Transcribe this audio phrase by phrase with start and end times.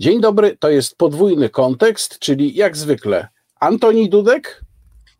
[0.00, 3.28] Dzień dobry, to jest podwójny kontekst, czyli jak zwykle
[3.60, 4.64] Antoni Dudek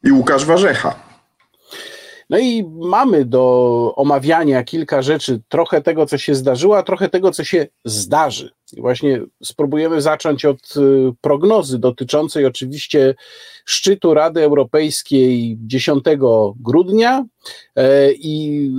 [0.04, 0.94] i Łukasz Warzecha.
[2.30, 7.30] No i mamy do omawiania kilka rzeczy, trochę tego, co się zdarzyło, a trochę tego,
[7.30, 8.50] co się zdarzy.
[8.72, 13.14] I właśnie spróbujemy zacząć od y, prognozy dotyczącej oczywiście
[13.64, 16.04] szczytu Rady Europejskiej 10
[16.60, 17.24] grudnia.
[17.76, 18.70] E, I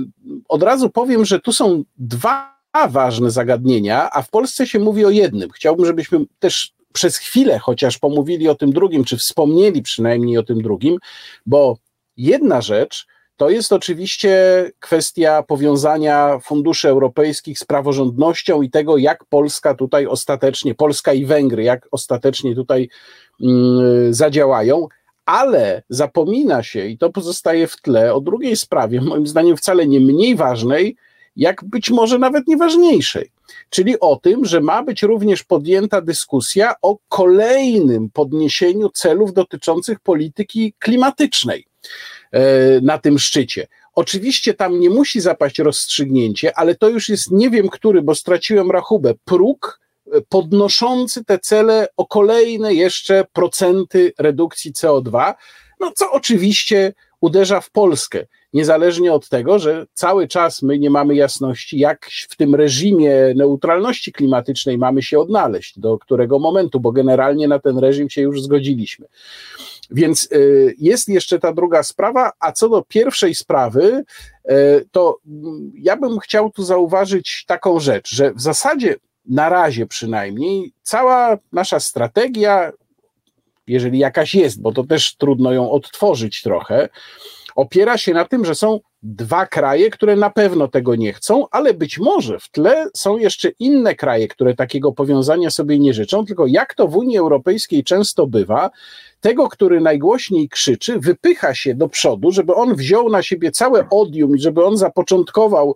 [0.48, 5.10] od razu powiem, że tu są dwa ważne zagadnienia, a w Polsce się mówi o
[5.10, 5.50] jednym.
[5.50, 10.62] Chciałbym, żebyśmy też przez chwilę chociaż pomówili o tym drugim, czy wspomnieli przynajmniej o tym
[10.62, 10.98] drugim,
[11.46, 11.76] bo
[12.16, 19.74] jedna rzecz to jest oczywiście kwestia powiązania funduszy europejskich z praworządnością i tego, jak Polska
[19.74, 22.88] tutaj ostatecznie, Polska i Węgry, jak ostatecznie tutaj
[23.42, 24.88] mm, zadziałają,
[25.26, 30.00] ale zapomina się, i to pozostaje w tle, o drugiej sprawie, moim zdaniem wcale nie
[30.00, 30.96] mniej ważnej,
[31.36, 33.30] jak być może nawet nieważniejszej,
[33.70, 40.74] czyli o tym, że ma być również podjęta dyskusja o kolejnym podniesieniu celów dotyczących polityki
[40.78, 41.66] klimatycznej
[42.32, 42.40] e,
[42.80, 43.66] na tym szczycie.
[43.94, 48.70] Oczywiście tam nie musi zapaść rozstrzygnięcie, ale to już jest nie wiem który, bo straciłem
[48.70, 49.80] rachubę, próg
[50.12, 55.34] e, podnoszący te cele o kolejne jeszcze procenty redukcji CO2,
[55.80, 61.14] no co oczywiście uderza w Polskę niezależnie od tego, że cały czas my nie mamy
[61.14, 67.48] jasności, jak w tym reżimie neutralności klimatycznej mamy się odnaleźć, do którego momentu, bo generalnie
[67.48, 69.06] na ten reżim się już zgodziliśmy.
[69.90, 74.04] Więc y, jest jeszcze ta druga sprawa, a co do pierwszej sprawy,
[74.50, 74.54] y,
[74.92, 80.72] to mm, ja bym chciał tu zauważyć taką rzecz, że w zasadzie na razie przynajmniej
[80.82, 82.72] cała nasza strategia,
[83.66, 86.88] jeżeli jakaś jest, bo to też trudno ją odtworzyć trochę,
[87.56, 91.74] opiera się na tym, że są dwa kraje, które na pewno tego nie chcą, ale
[91.74, 96.46] być może w tle są jeszcze inne kraje, które takiego powiązania sobie nie życzą, tylko
[96.46, 98.70] jak to w Unii Europejskiej często bywa,
[99.20, 104.36] tego, który najgłośniej krzyczy, wypycha się do przodu, żeby on wziął na siebie całe odium
[104.36, 105.74] i żeby on zapoczątkował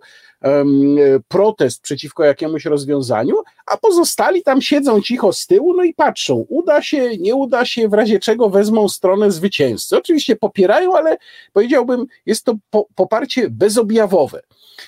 [1.27, 6.81] protest przeciwko jakiemuś rozwiązaniu, a pozostali tam siedzą cicho z tyłu, no i patrzą, uda
[6.81, 9.97] się, nie uda się, w razie czego wezmą stronę zwycięzcy.
[9.97, 11.17] Oczywiście popierają, ale
[11.53, 14.41] powiedziałbym, jest to po, poparcie bezobjawowe.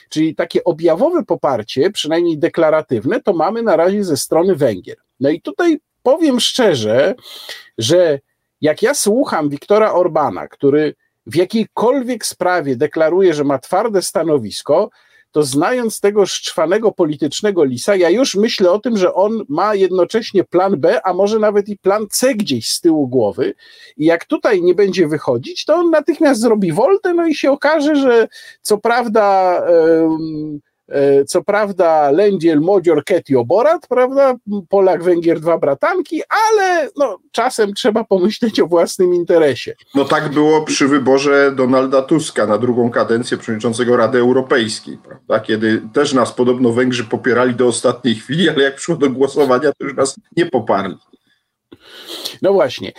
[0.09, 4.97] Czyli takie objawowe poparcie, przynajmniej deklaratywne, to mamy na razie ze strony Węgier.
[5.19, 7.15] No i tutaj powiem szczerze,
[7.77, 8.19] że
[8.61, 10.95] jak ja słucham Wiktora Orbana, który
[11.25, 14.89] w jakiejkolwiek sprawie deklaruje, że ma twarde stanowisko,
[15.31, 20.43] to znając tego szczwanego politycznego lisa, ja już myślę o tym, że on ma jednocześnie
[20.43, 23.53] plan B, a może nawet i plan C gdzieś z tyłu głowy.
[23.97, 27.95] I jak tutaj nie będzie wychodzić, to on natychmiast zrobi woltę, no i się okaże,
[27.95, 28.27] że
[28.61, 29.61] co prawda.
[31.27, 34.35] Co prawda Lędziel, Modzior, Ketio, Borat, prawda?
[34.69, 39.75] Polak, Węgier, dwa bratanki, ale no, czasem trzeba pomyśleć o własnym interesie.
[39.95, 45.39] No tak było przy wyborze Donalda Tuska na drugą kadencję przewodniczącego Rady Europejskiej, prawda?
[45.39, 49.83] Kiedy też nas podobno Węgrzy popierali do ostatniej chwili, ale jak przyszło do głosowania, to
[49.83, 50.97] już nas nie poparli.
[52.41, 52.91] No właśnie,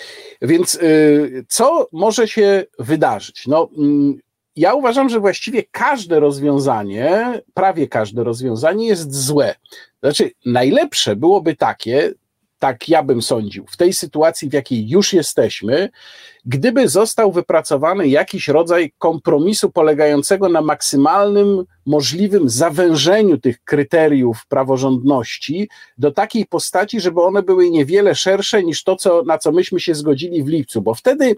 [0.43, 3.47] więc y, co może się wydarzyć?
[3.47, 4.19] No, mm,
[4.57, 9.55] ja uważam, że właściwie każde rozwiązanie, prawie każde rozwiązanie jest złe.
[10.03, 12.13] Znaczy, najlepsze byłoby takie,
[12.61, 15.89] tak ja bym sądził, w tej sytuacji, w jakiej już jesteśmy,
[16.45, 25.69] gdyby został wypracowany jakiś rodzaj kompromisu polegającego na maksymalnym możliwym zawężeniu tych kryteriów praworządności
[25.99, 29.95] do takiej postaci, żeby one były niewiele szersze niż to, co, na co myśmy się
[29.95, 31.37] zgodzili w lipcu, bo wtedy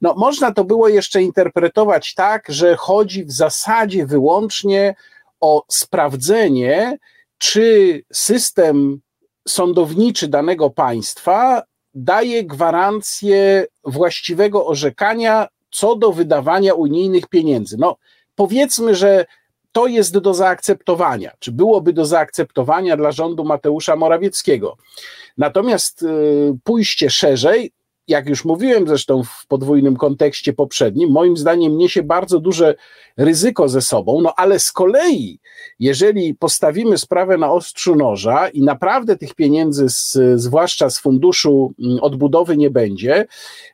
[0.00, 4.94] no, można to było jeszcze interpretować tak, że chodzi w zasadzie wyłącznie
[5.40, 6.98] o sprawdzenie,
[7.38, 9.00] czy system
[9.48, 11.62] sądowniczy danego państwa
[11.94, 17.76] daje gwarancję właściwego orzekania co do wydawania unijnych pieniędzy.
[17.78, 17.96] No,
[18.34, 19.26] powiedzmy, że
[19.72, 24.76] to jest do zaakceptowania, czy byłoby do zaakceptowania dla rządu Mateusza Morawieckiego.
[25.38, 26.06] Natomiast y,
[26.64, 27.72] pójście szerzej
[28.10, 32.74] jak już mówiłem zresztą w podwójnym kontekście poprzednim, moim zdaniem niesie bardzo duże
[33.16, 35.40] ryzyko ze sobą, no ale z kolei,
[35.78, 41.98] jeżeli postawimy sprawę na ostrzu noża i naprawdę tych pieniędzy, z, zwłaszcza z funduszu mm,
[42.00, 43.26] odbudowy nie będzie,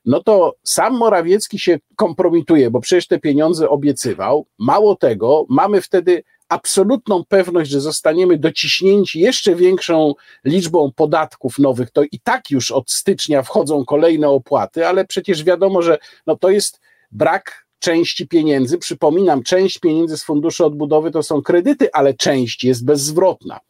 [0.05, 4.47] no to sam Morawiecki się kompromituje, bo przecież te pieniądze obiecywał.
[4.59, 10.15] Mało tego, mamy wtedy absolutną pewność, że zostaniemy dociśnięci jeszcze większą
[10.45, 15.83] liczbą podatków nowych, to i tak już od stycznia wchodzą kolejne opłaty, ale przecież wiadomo,
[15.83, 16.81] że no to jest
[17.13, 18.79] brak części pieniędzy.
[18.79, 23.61] Przypominam, część pieniędzy z Funduszu Odbudowy to są kredyty, ale część jest bezzwrotna.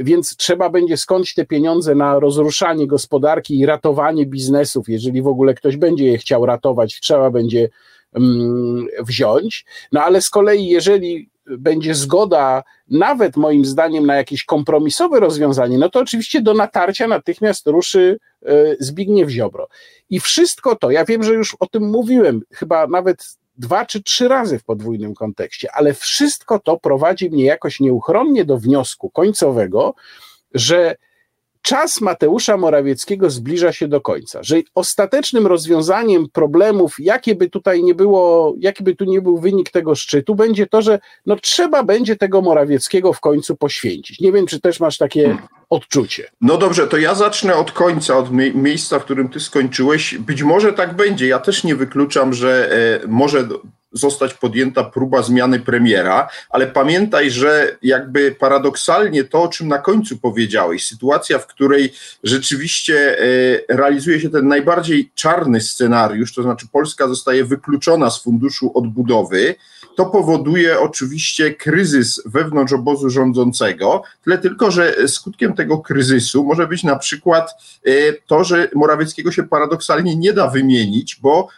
[0.00, 5.54] więc trzeba będzie skądś te pieniądze na rozruszanie gospodarki i ratowanie biznesów, jeżeli w ogóle
[5.54, 7.68] ktoś będzie je chciał ratować, trzeba będzie
[8.14, 9.64] mm, wziąć.
[9.92, 15.90] No ale z kolei, jeżeli będzie zgoda, nawet moim zdaniem, na jakieś kompromisowe rozwiązanie, no
[15.90, 19.68] to oczywiście do natarcia natychmiast ruszy e, Zbigniew Ziobro.
[20.10, 24.28] I wszystko to, ja wiem, że już o tym mówiłem, chyba nawet dwa czy trzy
[24.28, 29.94] razy w podwójnym kontekście, ale wszystko to prowadzi mnie jakoś nieuchronnie do wniosku końcowego,
[30.54, 30.96] że
[31.66, 37.94] czas Mateusza Morawieckiego zbliża się do końca, że ostatecznym rozwiązaniem problemów, jakie by tutaj nie
[37.94, 42.16] było, jaki by tu nie był wynik tego szczytu, będzie to, że no trzeba będzie
[42.16, 44.20] tego Morawieckiego w końcu poświęcić.
[44.20, 45.46] Nie wiem, czy też masz takie hmm.
[45.70, 46.30] odczucie.
[46.40, 50.18] No dobrze, to ja zacznę od końca, od mie miejsca, w którym ty skończyłeś.
[50.18, 51.26] Być może tak będzie.
[51.26, 52.70] Ja też nie wykluczam, że
[53.04, 53.48] e, może
[53.96, 60.18] zostać podjęta próba zmiany premiera, ale pamiętaj, że jakby paradoksalnie to, o czym na końcu
[60.18, 61.92] powiedziałeś, sytuacja, w której
[62.24, 63.24] rzeczywiście e,
[63.68, 69.54] realizuje się ten najbardziej czarny scenariusz, to znaczy Polska zostaje wykluczona z funduszu odbudowy,
[69.96, 76.82] to powoduje oczywiście kryzys wewnątrz obozu rządzącego, tyle tylko, że skutkiem tego kryzysu może być
[76.82, 77.50] na przykład
[77.84, 81.48] e, to, że Morawieckiego się paradoksalnie nie da wymienić, bo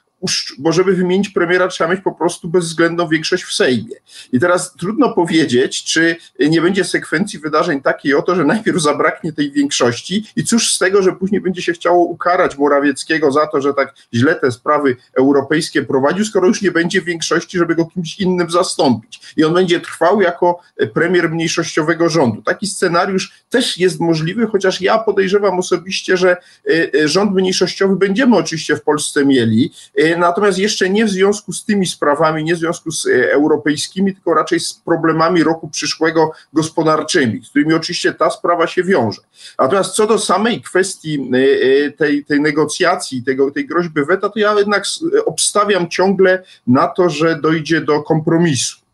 [0.59, 3.97] bo żeby wymienić premiera, trzeba mieć po prostu bezwzględną większość w Sejmie.
[4.33, 9.53] I teraz trudno powiedzieć, czy nie będzie sekwencji wydarzeń takiej oto, że najpierw zabraknie tej
[9.53, 13.75] większości i cóż z tego, że później będzie się chciało ukarać Morawieckiego za to, że
[13.75, 18.51] tak źle te sprawy europejskie prowadził, skoro już nie będzie większości, żeby go kimś innym
[18.51, 19.21] zastąpić.
[19.37, 20.61] I on będzie trwał jako
[20.95, 22.43] premier mniejszościowego rządu.
[22.43, 28.37] Taki scenariusz też jest możliwy, chociaż ja podejrzewam osobiście, że e, e, rząd mniejszościowy będziemy
[28.37, 32.59] oczywiście w Polsce mieli, e, natomiast jeszcze nie w związku z tymi sprawami, nie w
[32.59, 38.31] związku z e, europejskimi, tylko raczej z problemami roku przyszłego gospodarczymi, z którymi oczywiście ta
[38.31, 39.21] sprawa się wiąże.
[39.59, 41.37] Natomiast co do samej kwestii e,
[41.87, 44.85] e, tej, tej negocjacji, tego, tej groźby weta, to ja jednak
[45.27, 48.88] obstawiam ciągle na to, że dojdzie do kompromisu.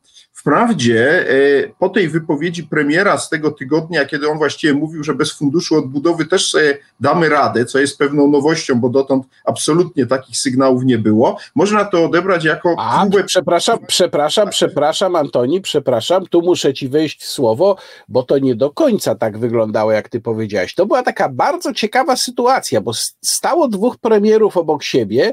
[0.44, 1.34] Wprawdzie e,
[1.78, 6.26] po tej wypowiedzi premiera z tego tygodnia, kiedy on właściwie mówił, że bez funduszu odbudowy
[6.26, 11.36] też sobie damy radę, co jest pewną nowością, bo dotąd absolutnie takich sygnałów nie było,
[11.54, 12.74] można to odebrać jako.
[12.78, 13.24] A, próbę...
[13.24, 17.76] Przepraszam, przepraszam, przepraszam, Antoni, przepraszam, tu muszę ci wejść w słowo,
[18.08, 20.74] bo to nie do końca tak wyglądało, jak ty powiedziałeś.
[20.74, 22.92] To była taka bardzo ciekawa sytuacja, bo
[23.24, 25.32] stało dwóch premierów obok siebie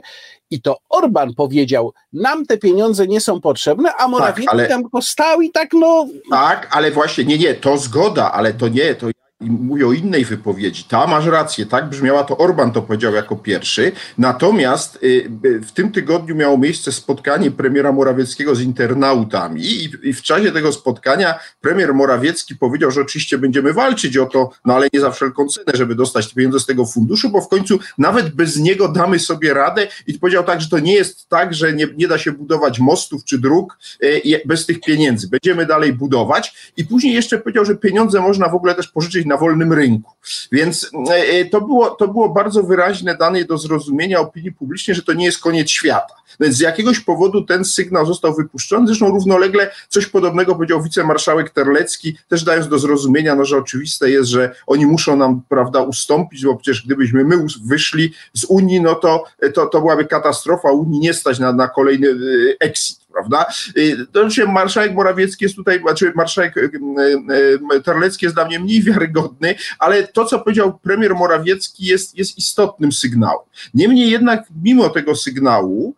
[0.52, 4.68] i to Orban powiedział, nam te pieniądze nie są potrzebne, a Morawiecki tak, ale...
[4.68, 6.08] tam postał i tak no...
[6.32, 9.08] Tak, ale właśnie, nie, nie, to zgoda, ale to nie, to
[9.42, 10.84] mówię o innej wypowiedzi.
[10.84, 13.92] Ta masz rację, tak brzmiała to Orban to powiedział jako pierwszy.
[14.18, 19.62] Natomiast y, y, w tym tygodniu miało miejsce spotkanie premiera Morawieckiego z internautami
[20.04, 24.76] i w czasie tego spotkania premier Morawiecki powiedział, że oczywiście będziemy walczyć o to, no
[24.76, 27.80] ale nie za wszelką cenę, żeby dostać te pieniądze z tego funduszu, bo w końcu
[27.98, 31.74] nawet bez niego damy sobie radę i powiedział tak, że to nie jest tak, że
[31.74, 35.28] nie, nie da się budować mostów czy dróg y, bez tych pieniędzy.
[35.28, 39.38] Będziemy dalej budować i później jeszcze powiedział, że pieniądze można w ogóle też pożyczyć na
[39.38, 40.12] wolnym rynku.
[40.52, 45.02] Więc e, e, to było, to było bardzo wyraźne dane do zrozumienia opinii publicznej, że
[45.02, 46.14] to nie jest koniec świata.
[46.40, 48.88] Więc z jakiegoś powodu ten sygnał został wypuszczony.
[48.88, 54.30] Zresztą równolegle coś podobnego powiedział wicemarszałek Terlecki, też dając do zrozumienia, no, że oczywiste jest,
[54.30, 59.24] że oni muszą nam prawda, ustąpić, bo przecież gdybyśmy my wyszli z Unii, no to,
[59.54, 60.72] to, to byłaby katastrofa.
[60.72, 62.14] Unii nie stać na, na kolejny e,
[62.60, 63.46] exit prawda?
[64.12, 68.60] To znaczy marszałek Morawiecki jest tutaj, znaczy marszałek y, y, y, Terlecki jest dla mnie
[68.60, 73.46] mniej wiarygodny, ale to, co powiedział premier Morawiecki jest, jest istotnym sygnałem.
[73.74, 75.96] Niemniej jednak, mimo tego sygnału,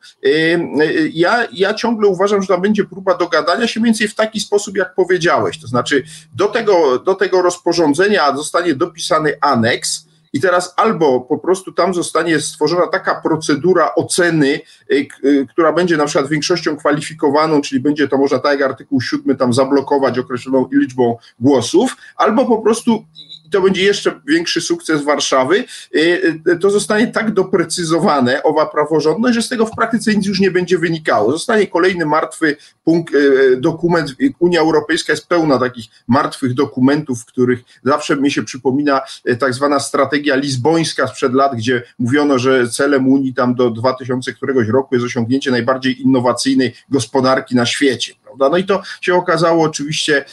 [1.14, 4.96] ja, ja ciągle uważam, że tam będzie próba dogadania się więcej w taki sposób, jak
[4.96, 6.04] powiedziałeś, to znaczy
[6.36, 12.40] do tego, do tego rozporządzenia zostanie dopisany aneks, i teraz albo po prostu tam zostanie
[12.40, 14.62] stworzona taka procedura oceny,
[14.92, 19.02] y, y, która będzie na przykład większością kwalifikowaną, czyli będzie to można tak jak artykuł
[19.02, 23.06] 7 tam zablokować określoną liczbą głosów, albo po prostu
[23.54, 25.64] to będzie jeszcze większy sukces Warszawy,
[25.96, 26.00] y,
[26.48, 30.52] y, to zostanie tak doprecyzowane, owa praworządność, że z tego w praktyce nic już nie
[30.52, 31.32] będzie wynikało.
[31.32, 34.16] Zostanie kolejny martwy punkt, y, dokument.
[34.40, 39.02] Unia Europejska jest pełna takich martwych dokumentów, w których zawsze mi się przypomina
[39.40, 44.68] tak zwana strategia lizbońska sprzed lat, gdzie mówiono, że celem Unii tam do 2000 któregoś
[44.68, 48.50] roku jest osiągnięcie najbardziej innowacyjnej gospodarki na świecie prawda?
[48.50, 50.26] No i to się okazało oczywiście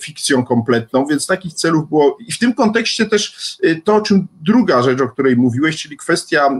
[0.00, 4.82] fikcją kompletną, więc takich celów było i w tym kontekście też to, o czym druga
[4.82, 6.50] rzecz, o której mówiłeś, czyli kwestia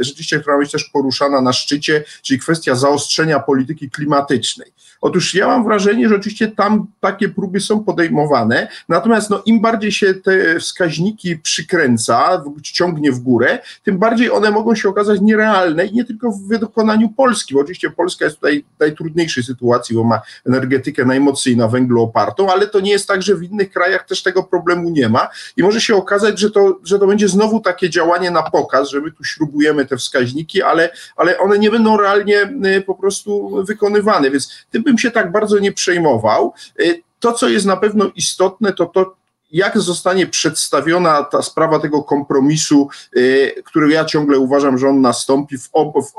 [0.00, 4.72] rzeczywiście, która być też poruszana na szczycie, czyli kwestia zaostrzenia polityki klimatycznej.
[5.00, 9.92] Otóż ja mam wrażenie, że oczywiście tam takie próby są podejmowane, natomiast no, im bardziej
[9.92, 15.94] się te wskaźniki przykręca, ciągnie w górę, tym bardziej one mogą się okazać nierealne i
[15.94, 20.20] nie tylko w wykonaniu Polski, bo oczywiście Polska jest tutaj w najtrudniejszej sytuacji, bo ma
[20.46, 24.22] energetykę najmocniej na węglu opartą, ale to nie jest tak, że w innych krajach też
[24.22, 27.90] tego problemu nie ma i może się okazać, że to, że to będzie znowu takie
[27.90, 32.42] działanie na pokaz, że my tu śrubujemy te wskaźniki, ale, ale one nie będą realnie
[32.76, 36.52] y, po prostu wykonywane, więc tym bym się tak bardzo nie przejmował.
[36.80, 39.16] Y, to, co jest na pewno istotne, to to,
[39.52, 45.58] jak zostanie przedstawiona ta sprawa tego kompromisu, y, który ja ciągle uważam, że on nastąpi
[45.58, 46.12] w ob, w,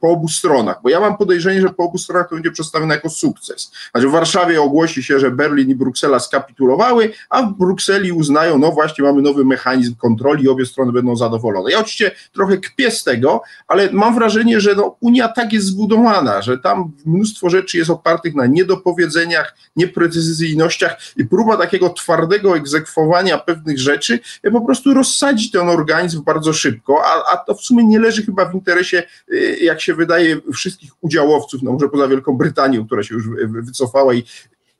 [0.00, 3.10] po obu stronach, bo ja mam podejrzenie, że po obu stronach to będzie przedstawione jako
[3.10, 3.72] sukces.
[3.90, 8.72] Znaczy w Warszawie ogłosi się, że Berlin i Bruksela skapitulowały, a w Brukseli uznają, no
[8.72, 11.70] właśnie mamy nowy mechanizm kontroli i obie strony będą zadowolone.
[11.70, 16.42] Ja oczywiście trochę kpię z tego, ale mam wrażenie, że no, Unia tak jest zbudowana,
[16.42, 23.38] że tam mnóstwo rzeczy jest opartych na niedopowiedzeniach, nieprecyzyjnościach i próba takiego twardego egzekwowania egzekwowania
[23.38, 24.18] pewnych rzeczy,
[24.52, 28.46] po prostu rozsadzi ten organizm bardzo szybko, a, a to w sumie nie leży chyba
[28.46, 29.02] w interesie,
[29.32, 34.14] y, jak się wydaje, wszystkich udziałowców, no może poza Wielką Brytanią, która się już wycofała
[34.14, 34.24] i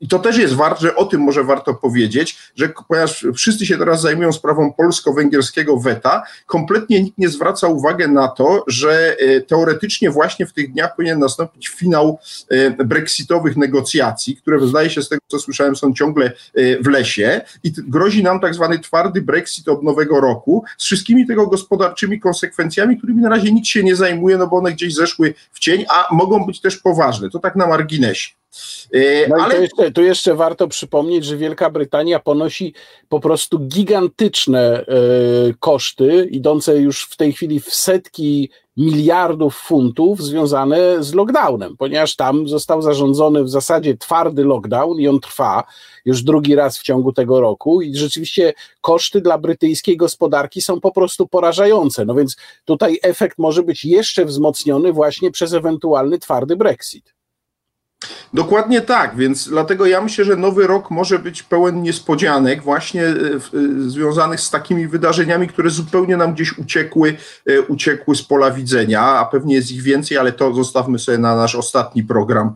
[0.01, 4.01] i to też jest warte, o tym może warto powiedzieć, że ponieważ wszyscy się teraz
[4.01, 10.45] zajmują sprawą polsko-węgierskiego weta, kompletnie nikt nie zwraca uwagi na to, że e, teoretycznie właśnie
[10.45, 15.39] w tych dniach powinien nastąpić finał e, brexitowych negocjacji, które zdaje się z tego, co
[15.39, 20.21] słyszałem, są ciągle e, w lesie i grozi nam tak zwany twardy brexit od nowego
[20.21, 24.57] roku z wszystkimi tego gospodarczymi konsekwencjami, którymi na razie nikt się nie zajmuje, no bo
[24.57, 27.29] one gdzieś zeszły w cień, a mogą być też poważne.
[27.29, 28.37] To tak na marginesie.
[28.93, 29.55] E, no Ale...
[29.55, 32.73] tu, jeszcze, tu jeszcze warto przypomnieć, że Wielka Brytania ponosi
[33.09, 34.85] po prostu gigantyczne
[35.49, 42.15] y, koszty, idące już w tej chwili w setki miliardów funtów związane z lockdownem, ponieważ
[42.15, 45.63] tam został zarządzony w zasadzie twardy lockdown i on trwa
[46.05, 50.91] już drugi raz w ciągu tego roku i rzeczywiście koszty dla brytyjskiej gospodarki są po
[50.91, 52.05] prostu porażające.
[52.05, 52.35] No więc
[52.65, 57.16] tutaj efekt może być jeszcze wzmocniony właśnie przez ewentualny twardy Brexit.
[58.33, 63.13] Dokładnie tak, więc dlatego ja myślę, że nowy rok może być pełen niespodzianek, właśnie e,
[63.13, 63.39] e,
[63.87, 69.25] związanych z takimi wydarzeniami, które zupełnie nam gdzieś uciekły, e, uciekły z pola widzenia, a
[69.25, 72.53] pewnie jest ich więcej, ale to zostawmy sobie na nasz ostatni program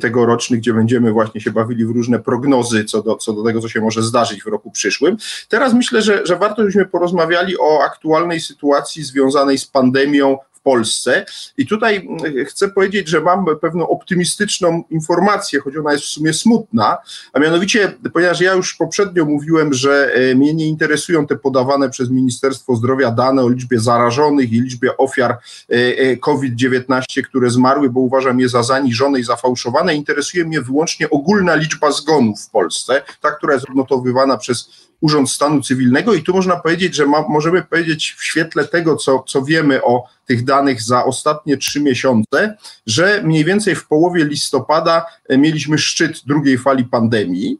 [0.00, 3.68] tegoroczny, gdzie będziemy właśnie się bawili w różne prognozy co do, co do tego, co
[3.68, 5.16] się może zdarzyć w roku przyszłym.
[5.48, 11.26] Teraz myślę, że, że warto, żebyśmy porozmawiali o aktualnej sytuacji związanej z pandemią Polsce.
[11.58, 16.32] I tutaj mm, chcę powiedzieć, że mam pewną optymistyczną informację, choć ona jest w sumie
[16.32, 16.96] smutna,
[17.32, 22.10] a mianowicie, ponieważ ja już poprzednio mówiłem, że e, mnie nie interesują te podawane przez
[22.10, 25.38] Ministerstwo Zdrowia dane o liczbie zarażonych i liczbie ofiar e,
[25.70, 29.94] e, COVID-19, które zmarły, bo uważam je za zaniżone i zafałszowane.
[29.94, 35.62] Interesuje mnie wyłącznie ogólna liczba zgonów w Polsce, ta, która jest odnotowywana przez Urząd Stanu
[35.62, 39.84] Cywilnego i tu można powiedzieć, że ma, możemy powiedzieć w świetle tego, co, co wiemy
[39.84, 45.78] o tych danych za ostatnie trzy miesiące, że mniej więcej w połowie listopada e, mieliśmy
[45.78, 47.58] szczyt drugiej fali pandemii.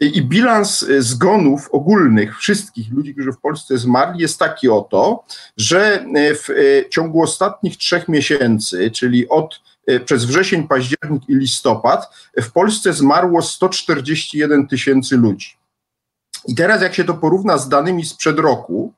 [0.00, 5.24] I bilans e, zgonów ogólnych wszystkich ludzi, którzy w Polsce zmarli, jest taki oto,
[5.56, 6.48] że e, w
[6.90, 9.66] ciągu ostatnich trzech miesięcy, czyli od
[10.04, 15.56] przez wrzesień, październik i listopad, w Polsce zmarło 141 tysięcy ludzi.
[16.48, 18.92] I teraz, jak się to porówna z danymi sprzed roku,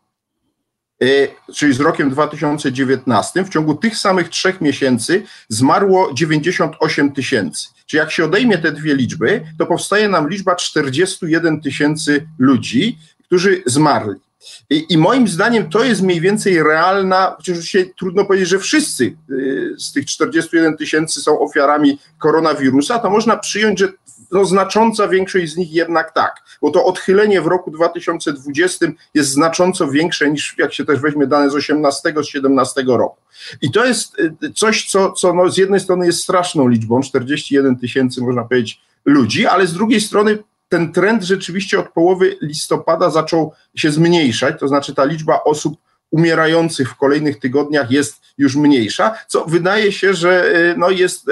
[1.02, 7.68] y, czyli z rokiem 2019, w ciągu tych samych trzech miesięcy zmarło 98 tysięcy.
[7.86, 13.62] Czyli jak się odejmie te dwie liczby, to powstaje nam liczba 41 tysięcy ludzi, którzy
[13.66, 14.27] zmarli.
[14.70, 19.16] I, I, moim zdaniem to jest mniej więcej realna, chociaż się trudno powiedzieć, że wszyscy
[19.30, 23.88] y, z tych 41 tysięcy są ofiarami koronawirusa, to można przyjąć, że
[24.32, 29.90] no, znacząca większość z nich jednak tak, bo to odchylenie w roku 2020 jest znacząco
[29.90, 33.16] większe niż jak się też weźmie dane z 18, z 17 roku.
[33.62, 37.76] I to jest y, coś, co, co no, z jednej strony jest straszną liczbą, 41
[37.76, 40.38] tysięcy można powiedzieć ludzi, ale z drugiej strony
[40.68, 45.78] ten trend rzeczywiście od połowy listopada zaczął się zmniejszać, to znaczy ta liczba osób
[46.10, 51.26] umierających w kolejnych tygodniach jest już mniejsza, co wydaje się, że no, jest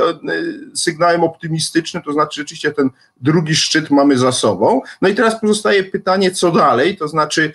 [0.74, 2.90] sygnałem optymistycznym, to znaczy rzeczywiście ten
[3.20, 4.80] drugi szczyt mamy za sobą.
[5.02, 7.52] No i teraz pozostaje pytanie, co dalej, to znaczy,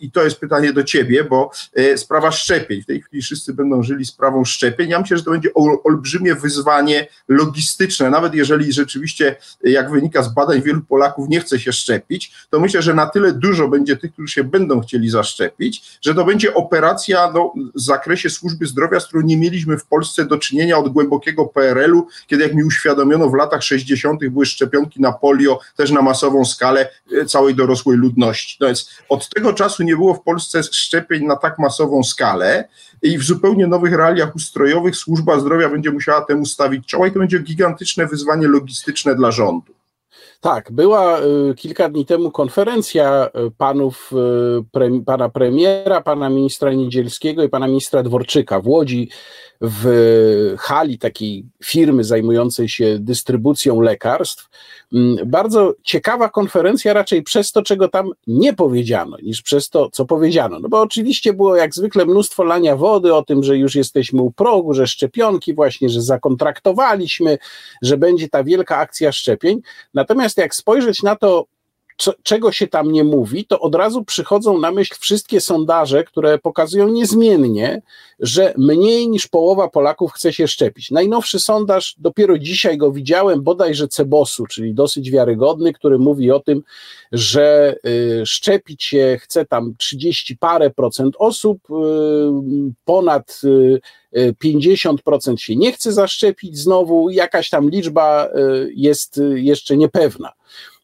[0.00, 1.50] i to jest pytanie do ciebie, bo
[1.96, 5.54] sprawa szczepień, w tej chwili wszyscy będą żyli sprawą szczepień, ja myślę, że to będzie
[5.84, 11.72] olbrzymie wyzwanie logistyczne, nawet jeżeli rzeczywiście, jak wynika z badań, wielu Polaków nie chce się
[11.72, 16.14] szczepić, to myślę, że na tyle dużo będzie tych, którzy się będą chcieli zaszczepić, że
[16.14, 20.38] to będzie operacja no, w zakresie służby zdrowia, z którą nie mieliśmy w Polsce do
[20.38, 24.28] czynienia od głębokiego PRL-u, kiedy jak mi uświadomiono w latach 60.
[24.28, 26.88] były szczepionki na polio też na masową skalę
[27.20, 28.56] e, całej dorosłej ludności.
[28.58, 32.68] To jest, od tego czasu nie było w Polsce szczepień na tak masową skalę
[33.02, 37.18] i w zupełnie nowych realiach ustrojowych służba zdrowia będzie musiała temu stawić czoła i to
[37.18, 39.74] będzie gigantyczne wyzwanie logistyczne dla rządu.
[40.44, 46.72] Tak, była y, kilka dni temu konferencja y, panów, y, pre, pana premiera, pana ministra
[46.72, 49.08] Niedzielskiego i pana ministra Dworczyka w Łodzi
[49.60, 54.48] w hali takiej firmy zajmującej się dystrybucją lekarstw.
[54.92, 60.04] Mm, bardzo ciekawa konferencja, raczej przez to, czego tam nie powiedziano, niż przez to, co
[60.04, 60.58] powiedziano.
[60.60, 64.30] No bo oczywiście było jak zwykle mnóstwo lania wody o tym, że już jesteśmy u
[64.30, 67.38] progu, że szczepionki, właśnie, że zakontraktowaliśmy,
[67.82, 69.60] że będzie ta wielka akcja szczepień.
[69.94, 71.44] Natomiast jak spojrzeć na to,
[72.22, 76.88] czego się tam nie mówi, to od razu przychodzą na myśl wszystkie sondaże, które pokazują
[76.88, 77.82] niezmiennie,
[78.20, 80.90] że mniej niż połowa Polaków chce się szczepić.
[80.90, 86.62] Najnowszy sondaż, dopiero dzisiaj go widziałem, bodajże Cebosu, czyli dosyć wiarygodny, który mówi o tym,
[87.12, 91.74] że y, szczepić się chce tam 30 parę procent osób, y,
[92.84, 93.80] ponad y,
[94.44, 100.32] 50% się nie chce zaszczepić, znowu jakaś tam liczba y, jest y, jeszcze niepewna.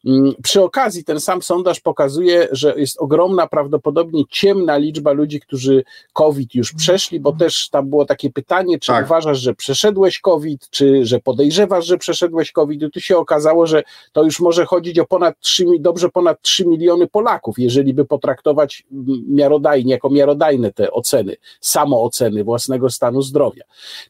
[0.05, 5.83] Mm, przy okazji ten sam sondaż pokazuje, że jest ogromna, prawdopodobnie ciemna liczba ludzi, którzy
[6.13, 9.05] COVID już przeszli, bo też tam było takie pytanie, czy tak.
[9.05, 12.81] uważasz, że przeszedłeś COVID, czy że podejrzewasz, że przeszedłeś COVID.
[12.81, 16.65] I tu się okazało, że to już może chodzić o ponad 3, dobrze ponad 3
[16.65, 18.83] miliony Polaków, jeżeli by potraktować
[19.27, 23.63] miarodajnie, jako miarodajne te oceny, samooceny własnego stanu zdrowia.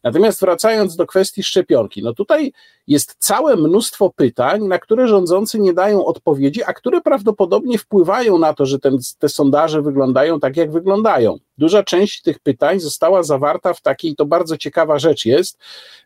[0.03, 2.53] Natomiast wracając do kwestii szczepionki, no tutaj
[2.87, 8.53] jest całe mnóstwo pytań, na które rządzący nie dają odpowiedzi, a które prawdopodobnie wpływają na
[8.53, 11.37] to, że ten, te sondaże wyglądają tak, jak wyglądają.
[11.61, 15.57] Duża część tych pytań została zawarta w takiej, to bardzo ciekawa rzecz jest,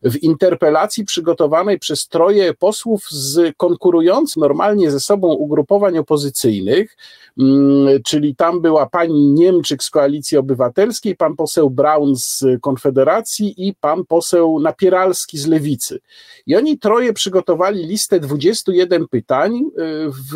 [0.03, 6.97] w interpelacji przygotowanej przez troje posłów z konkurujących normalnie ze sobą ugrupowań opozycyjnych,
[7.39, 13.73] mm, czyli tam była pani Niemczyk z Koalicji Obywatelskiej, pan poseł Braun z Konfederacji i
[13.73, 15.99] pan poseł Napieralski z Lewicy.
[16.47, 19.61] I oni troje przygotowali listę 21 pytań, y,
[20.09, 20.35] w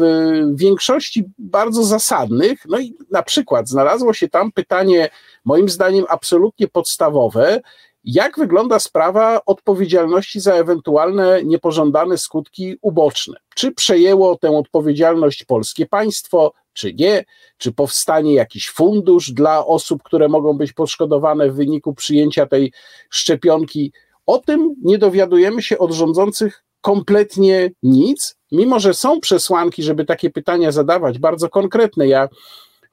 [0.56, 5.09] większości bardzo zasadnych, no i na przykład znalazło się tam pytanie
[5.46, 7.62] moim zdaniem absolutnie podstawowe,
[8.04, 13.38] jak wygląda sprawa odpowiedzialności za ewentualne niepożądane skutki uboczne?
[13.56, 17.26] Czy przejęło tę odpowiedzialność polskie państwo, czy nie?
[17.58, 22.72] Czy powstanie jakiś fundusz dla osób, które mogą być poszkodowane w wyniku przyjęcia tej
[23.10, 23.92] szczepionki?
[24.26, 30.30] O tym nie dowiadujemy się od rządzących kompletnie nic, mimo że są przesłanki, żeby takie
[30.30, 32.08] pytania zadawać, bardzo konkretne.
[32.08, 32.30] Ja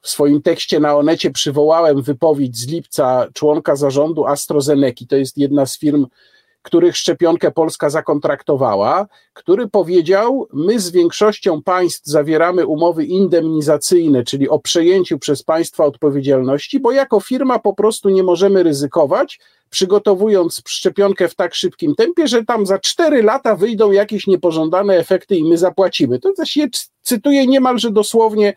[0.01, 5.65] w swoim tekście na Onecie przywołałem wypowiedź z lipca członka zarządu AstraZeneca, to jest jedna
[5.65, 6.07] z firm,
[6.61, 14.59] których szczepionkę Polska zakontraktowała, który powiedział: My z większością państw zawieramy umowy indemnizacyjne, czyli o
[14.59, 21.35] przejęciu przez państwa odpowiedzialności, bo jako firma po prostu nie możemy ryzykować, przygotowując szczepionkę w
[21.35, 26.19] tak szybkim tempie, że tam za 4 lata wyjdą jakieś niepożądane efekty i my zapłacimy.
[26.19, 26.67] To też je
[27.01, 28.53] cytuję niemalże dosłownie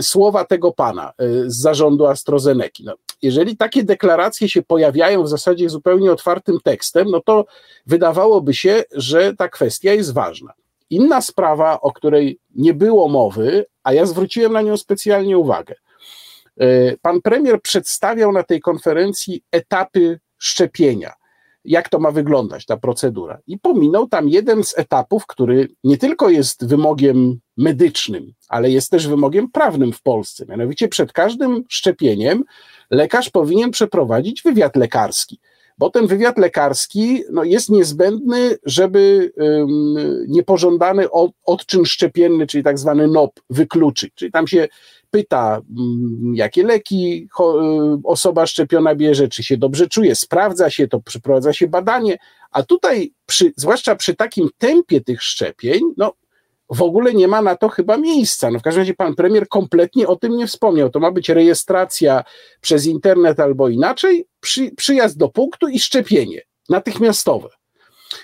[0.00, 2.82] słowa tego pana e, z zarządu AstraZeneca.
[2.84, 7.44] No, jeżeli takie deklaracje się pojawiają w zasadzie zupełnie otwartym tekstem, no to
[7.86, 10.52] wydawałoby się, że ta kwestia jest ważna.
[10.90, 15.74] Inna sprawa, o której nie było mowy, a ja zwróciłem na nią specjalnie uwagę.
[16.60, 21.12] E, pan premier przedstawiał na tej konferencji etapy szczepienia
[21.66, 23.38] jak to ma wyglądać, ta procedura.
[23.46, 29.08] I pominął tam jeden z etapów, który nie tylko jest wymogiem medycznym, ale jest też
[29.08, 30.46] wymogiem prawnym w Polsce.
[30.48, 32.44] Mianowicie przed każdym szczepieniem
[32.90, 35.40] lekarz powinien przeprowadzić wywiad lekarski
[35.78, 39.96] bo ten wywiad lekarski no, jest niezbędny, żeby um,
[40.28, 44.14] niepożądany od, odczyn szczepienny, czyli tak zwany NOP, wykluczyć.
[44.14, 44.68] Czyli tam się
[45.10, 51.00] pyta, um, jakie leki um, osoba szczepiona bierze, czy się dobrze czuje, sprawdza się to,
[51.00, 52.18] przeprowadza się badanie,
[52.50, 56.12] a tutaj, przy, zwłaszcza przy takim tempie tych szczepień, no,
[56.70, 58.50] w ogóle nie ma na to chyba miejsca.
[58.50, 60.90] No w każdym razie pan premier kompletnie o tym nie wspomniał.
[60.90, 62.24] To ma być rejestracja
[62.60, 67.48] przez internet albo inaczej, przy, przyjazd do punktu i szczepienie natychmiastowe.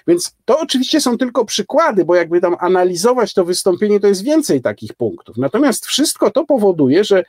[0.07, 4.62] Więc to oczywiście są tylko przykłady, bo jakby tam analizować to wystąpienie, to jest więcej
[4.62, 5.37] takich punktów.
[5.37, 7.25] Natomiast wszystko to powoduje, że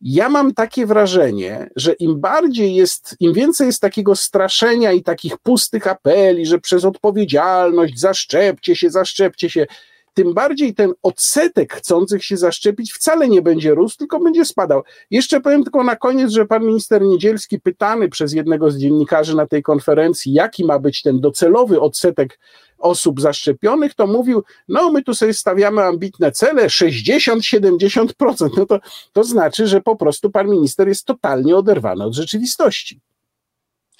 [0.00, 5.38] ja mam takie wrażenie, że im bardziej jest, im więcej jest takiego straszenia i takich
[5.38, 9.66] pustych apeli, że przez odpowiedzialność zaszczepcie się, zaszczepcie się,
[10.14, 14.82] tym bardziej ten odsetek chcących się zaszczepić wcale nie będzie rósł, tylko będzie spadał.
[15.10, 19.46] Jeszcze powiem tylko na koniec, że pan minister Niedzielski, pytany przez jednego z dziennikarzy na
[19.46, 22.38] tej konferencji, jaki ma być ten docelowy odsetek
[22.78, 28.48] osób zaszczepionych, to mówił, no my tu sobie stawiamy ambitne cele, 60-70%.
[28.56, 28.80] No to,
[29.12, 33.00] to znaczy, że po prostu pan minister jest totalnie oderwany od rzeczywistości.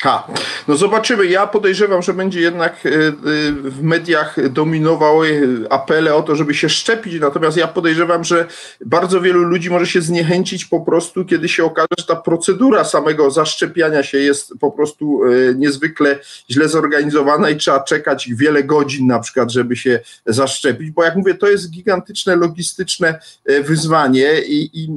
[0.02, 0.26] Ha,
[0.68, 1.26] no zobaczymy.
[1.26, 3.12] Ja podejrzewam, że będzie jednak e, e,
[3.52, 8.46] w mediach dominowały apele o to, żeby się szczepić, natomiast ja podejrzewam, że
[8.86, 13.30] bardzo wielu ludzi może się zniechęcić po prostu, kiedy się okaże, że ta procedura samego
[13.30, 16.18] zaszczepiania się jest po prostu e, niezwykle
[16.50, 21.34] źle zorganizowana i trzeba czekać wiele godzin na przykład, żeby się zaszczepić, bo jak mówię,
[21.34, 23.20] to jest gigantyczne logistyczne
[23.62, 24.88] wyzwanie i, i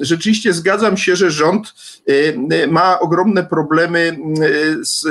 [0.00, 1.74] rzeczywiście zgadzam się, że rząd
[2.68, 4.07] ma ogromne problemy
[4.82, 5.06] z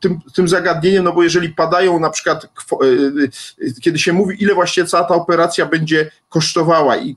[0.00, 2.86] tym, tym zagadnieniem, no bo jeżeli padają na przykład, e,
[3.66, 7.16] e, kiedy się mówi, ile właściwie cała ta operacja będzie kosztowała i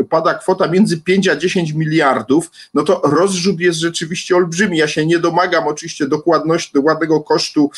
[0.00, 4.78] e, pada kwota między 5 a 10 miliardów, no to rozrzut jest rzeczywiście olbrzymi.
[4.78, 7.70] Ja się nie domagam oczywiście dokładności, dokładnego kosztu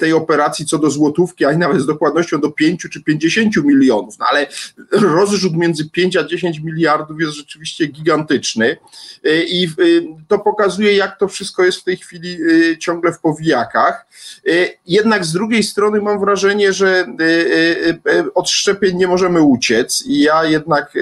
[0.00, 4.26] tej operacji co do złotówki, ani nawet z dokładnością do 5 czy 50 milionów, no
[4.30, 4.46] ale
[4.92, 8.76] rozrzut między 5 a 10 miliardów jest rzeczywiście gigantyczny
[9.46, 9.68] i
[10.28, 12.38] to pokazuje, jak to wszystko jest w tej chwili
[12.78, 13.85] ciągle w powijakach.
[14.48, 20.04] Y, jednak z drugiej strony mam wrażenie, że y, y, od szczepień nie możemy uciec.
[20.06, 20.92] I ja jednak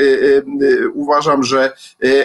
[0.94, 1.72] uważam, że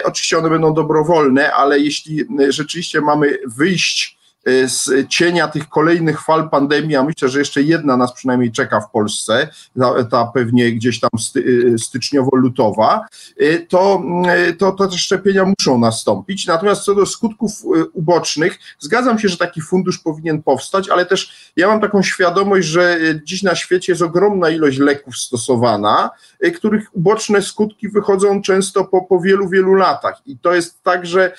[0.04, 6.96] oczywiście one będą dobrowolne, ale jeśli rzeczywiście mamy wyjść z cienia tych kolejnych fal pandemii,
[6.96, 9.48] a myślę, że jeszcze jedna nas przynajmniej czeka w Polsce,
[9.80, 13.00] ta, ta pewnie gdzieś tam sty, y, styczniowo-lutowa,
[13.40, 14.02] y, to,
[14.58, 16.46] to, to te szczepienia muszą nastąpić.
[16.46, 17.52] Natomiast co do skutków
[17.92, 22.98] ubocznych, zgadzam się, że taki fundusz powinien powstać, ale też ja mam taką świadomość, że
[23.24, 26.10] dziś na świecie jest ogromna ilość leków stosowana,
[26.56, 30.22] których uboczne skutki wychodzą często po, po wielu, wielu latach.
[30.26, 31.32] I to jest tak, że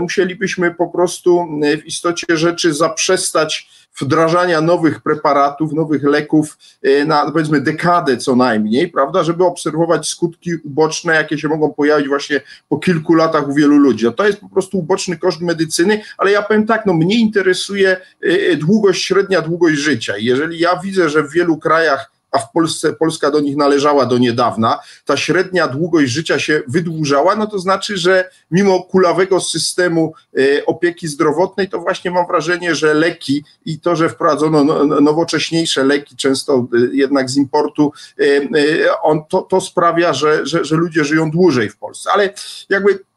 [0.00, 1.46] musielibyśmy po prostu
[1.82, 3.68] w istocie istocie rzeczy zaprzestać
[4.00, 10.54] wdrażania nowych preparatów, nowych leków e, na powiedzmy dekadę co najmniej, prawda, żeby obserwować skutki
[10.64, 14.04] uboczne, jakie się mogą pojawić właśnie po kilku latach u wielu ludzi.
[14.04, 17.96] No to jest po prostu uboczny koszt medycyny, ale ja powiem tak, no mnie interesuje
[18.22, 20.14] e, długość, średnia długość życia.
[20.18, 24.18] jeżeli ja widzę, że w wielu krajach a w Polsce Polska do nich należała do
[24.18, 30.66] niedawna, ta średnia długość życia się wydłużała, no to znaczy, że mimo kulawego systemu e,
[30.66, 35.84] opieki zdrowotnej, to właśnie mam wrażenie, że leki i to, że wprowadzono no, no, nowocześniejsze
[35.84, 41.04] leki, często e, jednak z importu, e, on, to, to sprawia, że, że, że ludzie
[41.04, 42.10] żyją dłużej w Polsce.
[42.12, 42.34] Ale
[42.68, 43.08] jakby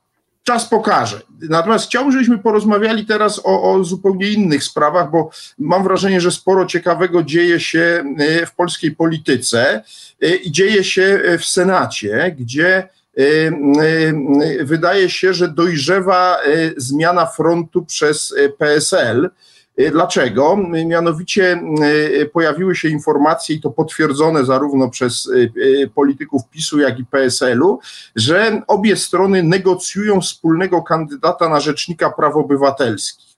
[0.43, 1.21] czas pokaże.
[1.49, 6.65] Natomiast chciałbym, żebyśmy porozmawiali teraz o, o, zupełnie innych sprawach, bo mam wrażenie, że sporo
[6.65, 9.83] ciekawego dzieje się e, w polskiej polityce
[10.21, 13.23] e, i dzieje się w Senacie, gdzie e,
[14.63, 16.37] wydaje się, że dojrzewa
[16.77, 19.29] zmiana frontu przez PSL.
[19.79, 20.57] Y, dlaczego?
[20.85, 21.61] Mianowicie
[22.21, 27.79] y, pojawiły się informacje, i to potwierdzone zarówno przez y, polityków PiSu, jak i PSL-u,
[28.15, 33.31] że obie strony negocjują wspólnego kandydata na rzecznika praw obywatelskich.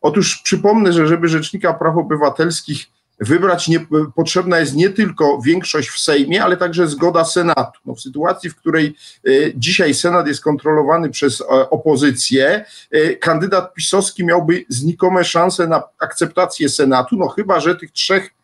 [0.00, 2.86] Otóż przypomnę, że żeby rzecznika praw obywatelskich
[3.20, 7.80] wybrać nie, potrzebna jest nie tylko większość w Sejmie, ale także zgoda Senatu.
[7.86, 8.94] No w sytuacji, w której
[9.28, 15.82] y, dzisiaj Senat jest kontrolowany przez e, opozycję, y, kandydat pisowski miałby znikome szanse na
[15.98, 18.37] akceptację Senatu, no chyba, że tych trzech E,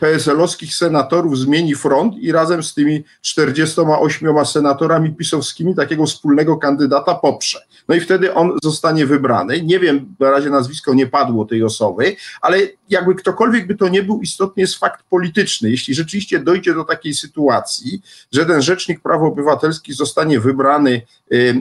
[0.00, 7.60] PSL-owskich senatorów zmieni front i razem z tymi 48 senatorami pisowskimi takiego wspólnego kandydata poprze.
[7.88, 9.62] No i wtedy on zostanie wybrany.
[9.62, 12.58] Nie wiem, na razie nazwisko nie padło tej osoby, ale
[12.88, 15.70] jakby ktokolwiek by to nie był, istotnie jest fakt polityczny.
[15.70, 21.54] Jeśli rzeczywiście dojdzie do takiej sytuacji, że ten rzecznik praw obywatelskich zostanie wybrany e, e,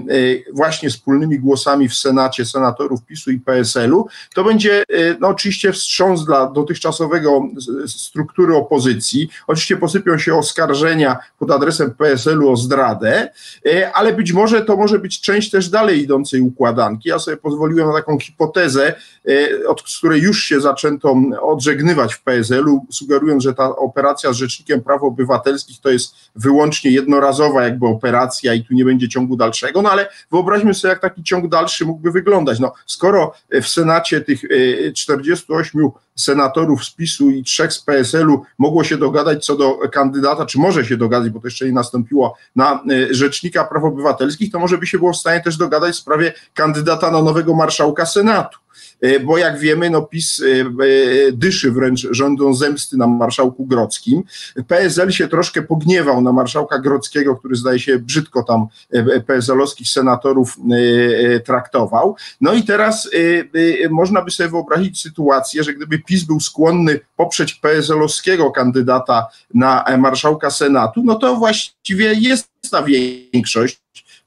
[0.54, 4.84] właśnie wspólnymi głosami w Senacie senatorów PiSu i PSL-u, to będzie
[5.20, 7.42] no oczywiście wstrząs dla dotychczasowego
[8.04, 9.30] struktury opozycji.
[9.48, 13.30] Oczywiście posypią się oskarżenia pod adresem PSL-u o zdradę,
[13.94, 17.10] ale być może to może być część też dalej idącej układanki.
[17.10, 18.94] Ja sobie pozwoliłem na taką hipotezę,
[19.68, 25.04] od której już się zaczęto odżegnywać w PSL-u, sugerując, że ta operacja z Rzecznikiem Praw
[25.04, 30.10] Obywatelskich to jest wyłącznie jednorazowa jakby operacja i tu nie będzie ciągu dalszego, no ale
[30.32, 32.60] wyobraźmy sobie, jak taki ciąg dalszy mógłby wyglądać.
[32.60, 34.42] No, skoro w Senacie tych
[34.96, 40.60] 48 senatorów z PiSu i trzech z PSL-u mogło się dogadać co do kandydata, czy
[40.60, 44.88] może się dogadać, bo to jeszcze nie nastąpiło, na Rzecznika Praw Obywatelskich, to może by
[44.88, 48.63] się było w stanie też dogadać w sprawie kandydata na nowego marszałka Senatu.
[49.02, 54.24] E, bo jak wiemy, no PiS e, e, dyszy wręcz rządą zemsty na marszałku Grodzkim.
[54.68, 58.68] PSL się troszkę pogniewał na marszałka Grodzkiego, który zdaje się brzydko tam
[59.28, 60.58] PSL-owskich senatorów
[61.46, 62.16] traktował.
[62.42, 63.10] No i teraz
[63.90, 70.52] można by sobie wyobrazić sytuację, że gdyby PiS był skłonny poprzeć PSL-owskiego kandydata na marszałka
[70.52, 73.82] Senatu, no to właściwie jest ta większość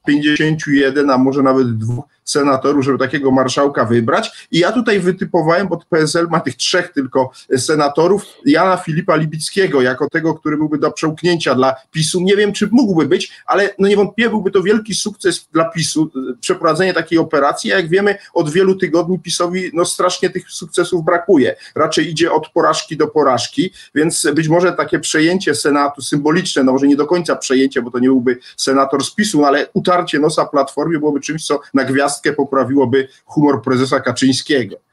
[0.05, 4.47] 51, a może nawet dwóch senatorów, żeby takiego marszałka wybrać.
[4.51, 10.09] I ja tutaj wytypowałem, bo PSL ma tych trzech tylko senatorów, Jana Filipa Libickiego, jako
[10.09, 12.21] tego, który byłby do przełknięcia dla PiSu.
[12.21, 16.93] Nie wiem, czy mógłby być, ale no niewątpliwie byłby to wielki sukces dla PiSu, przeprowadzenie
[16.93, 17.69] takiej operacji.
[17.69, 21.55] Jak wiemy, od wielu tygodni PiSowi no strasznie tych sukcesów brakuje.
[21.75, 26.87] Raczej idzie od porażki do porażki, więc być może takie przejęcie Senatu symboliczne, no może
[26.87, 30.45] nie do końca przejęcie, bo to nie byłby senator z PiSu, no ale utarcie nosa
[30.45, 34.86] Platformie byłoby czymś, co na gwiazd poprawiłoby humor prezesa Kaczyńskiego.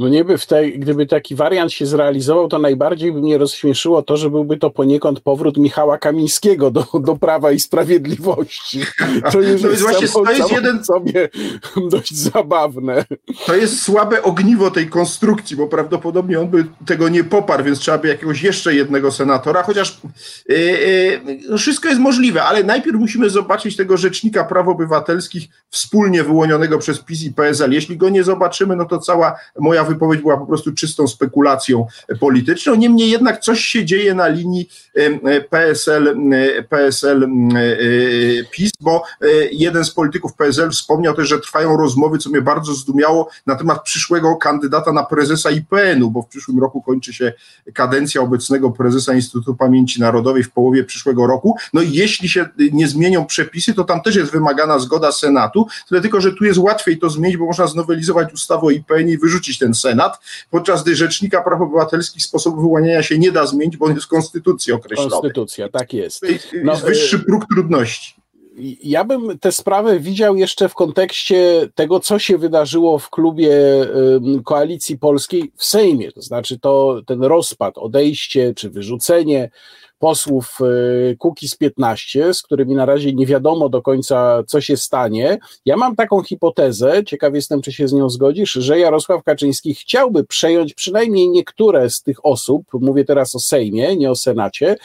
[0.00, 4.16] No niby w tej, gdyby taki wariant się zrealizował, to najbardziej by mnie rozśmieszyło to,
[4.16, 8.80] że byłby to poniekąd powrót Michała Kamińskiego do, do Prawa i Sprawiedliwości.
[9.32, 11.28] To, już to jest, właśnie samo, to jest jeden sobie
[11.92, 13.04] dość zabawne.
[13.46, 17.98] To jest słabe ogniwo tej konstrukcji, bo prawdopodobnie on by tego nie poparł, więc trzeba
[17.98, 20.00] by jakiegoś jeszcze jednego senatora, chociaż
[20.48, 20.56] yy,
[21.48, 26.98] yy, wszystko jest możliwe, ale najpierw musimy zobaczyć tego rzecznika praw obywatelskich wspólnie wyłonionego przez
[26.98, 27.72] PiS i PSL.
[27.72, 31.86] Jeśli go nie zobaczymy, no to cała moja wypowiedź była po prostu czystą spekulacją
[32.20, 32.74] polityczną.
[32.74, 34.68] Niemniej jednak coś się dzieje na linii
[35.50, 36.16] PSL,
[36.68, 37.28] PSL
[38.50, 42.74] PiS, bo e, jeden z polityków PSL wspomniał też, że trwają rozmowy, co mnie bardzo
[42.74, 47.32] zdumiało, na temat przyszłego kandydata na prezesa IPN-u, bo w przyszłym roku kończy się
[47.74, 51.56] kadencja obecnego prezesa Instytutu Pamięci Narodowej w połowie przyszłego roku.
[51.72, 56.00] No i jeśli się nie zmienią przepisy, to tam też jest wymagana zgoda Senatu, tyle
[56.00, 59.58] tylko, że tu jest łatwiej to zmienić, bo można znowelizować ustawę o IPN i wyrzucić
[59.58, 60.18] ten Senat,
[60.50, 64.08] podczas gdy Rzecznika Praw Obywatelskich sposobu wyłaniania się nie da zmienić, bo on jest w
[64.08, 65.10] Konstytucji określony.
[65.10, 66.26] Konstytucja, tak jest.
[66.64, 68.20] No, jest wyższy y, próg trudności.
[68.82, 73.52] Ja bym tę sprawę widział jeszcze w kontekście tego, co się wydarzyło w klubie
[74.44, 76.12] Koalicji Polskiej w Sejmie.
[76.12, 79.50] To znaczy to ten rozpad, odejście czy wyrzucenie
[80.00, 80.58] posłów
[81.40, 85.38] e, z 15, z którymi na razie nie wiadomo do końca, co się stanie.
[85.64, 90.24] Ja mam taką hipotezę, ciekaw jestem, czy się z nią zgodzisz, że Jarosław Kaczyński chciałby
[90.24, 94.76] przejąć przynajmniej niektóre z tych osób, mówię teraz o Sejmie, nie o Senacie,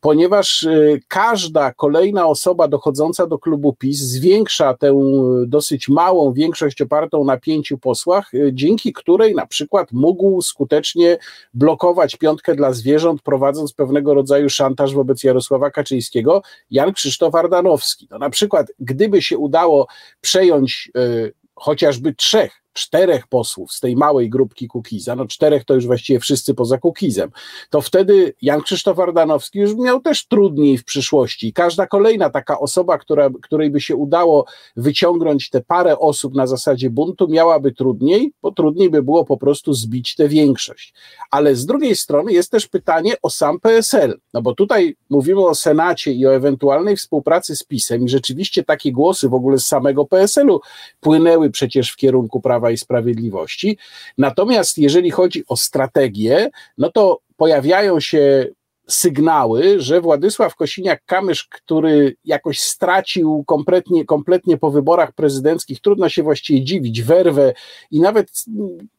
[0.00, 5.00] ponieważ e, każda kolejna osoba dochodząca do klubu PiS zwiększa tę
[5.46, 11.18] dosyć małą większość opartą na pięciu posłach, dzięki której na przykład mógł skutecznie
[11.54, 18.08] blokować piątkę dla zwierząt, prowadząc pewnego rodzaju szantaż wobec Jarosława Kaczyńskiego, Jan Krzysztof Ardanowski.
[18.10, 19.86] No na przykład, gdyby się udało
[20.20, 25.86] przejąć y, chociażby trzech czterech posłów z tej małej grupki Kukiza, no czterech to już
[25.86, 27.30] właściwie wszyscy poza Kukizem,
[27.70, 31.52] to wtedy Jan Krzysztof Ardanowski już miał też trudniej w przyszłości.
[31.52, 36.90] Każda kolejna taka osoba, która, której by się udało wyciągnąć te parę osób na zasadzie
[36.90, 40.94] buntu, miałaby trudniej, bo trudniej by było po prostu zbić tę większość.
[41.30, 45.54] Ale z drugiej strony jest też pytanie o sam PSL, no bo tutaj mówimy o
[45.54, 50.04] Senacie i o ewentualnej współpracy z PiSem i rzeczywiście takie głosy w ogóle z samego
[50.04, 50.60] PSL-u
[51.00, 53.78] płynęły przecież w kierunku prawa Prawa i Sprawiedliwości.
[54.18, 58.46] Natomiast jeżeli chodzi o strategię, no to pojawiają się
[58.88, 66.64] sygnały, że Władysław Kosiniak-Kamysz, który jakoś stracił kompletnie, kompletnie po wyborach prezydenckich, trudno się właściwie
[66.64, 67.54] dziwić, werwę
[67.90, 68.30] i nawet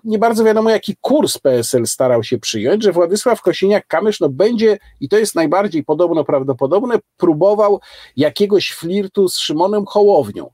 [0.03, 5.09] nie bardzo wiadomo, jaki kurs PSL starał się przyjąć, że Władysław Kosiniak-Kamysz no, będzie, i
[5.09, 7.79] to jest najbardziej podobno prawdopodobne, próbował
[8.17, 10.49] jakiegoś flirtu z Szymonem Hołownią